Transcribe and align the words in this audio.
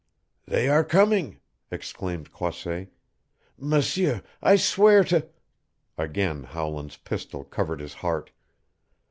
"They 0.47 0.67
are 0.67 0.83
coming!" 0.83 1.41
exclaimed 1.69 2.31
Croisset. 2.31 2.87
"M'seur, 3.59 4.23
I 4.41 4.55
swear 4.55 5.03
to" 5.03 5.29
Again 5.95 6.41
Howland's 6.41 6.97
pistol 6.97 7.43
covered 7.43 7.81
his 7.81 7.93
heart. 7.93 8.31